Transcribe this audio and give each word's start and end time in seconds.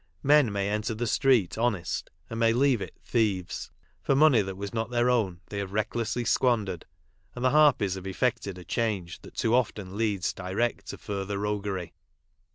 Men 0.23 0.51
may 0.51 0.67
enter 0.67 0.95
the 0.95 1.05
street 1.05 1.59
honest 1.59 2.09
and 2.27 2.39
may 2.39 2.53
leave 2.53 2.81
it 2.81 2.95
thieves; 3.05 3.69
for 4.01 4.15
money 4.15 4.41
that 4.41 4.57
was 4.57 4.73
not 4.73 4.89
their 4.89 5.11
own 5.11 5.41
they 5.49 5.59
have 5.59 5.73
reck 5.73 5.91
lessly 5.91 6.25
squandered, 6.25 6.85
and 7.35 7.45
the 7.45 7.51
harpies 7.51 7.93
have 7.93 8.07
effected 8.07 8.57
a 8.57 8.63
change 8.65 9.21
that 9.21 9.35
too 9.35 9.53
often 9.53 9.95
leads 9.95 10.33
direct 10.33 10.87
to 10.87 10.97
further 10.97 11.37
roguery. 11.37 11.93